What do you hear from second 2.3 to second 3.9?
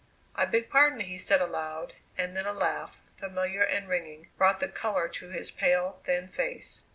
then a laugh, familiar and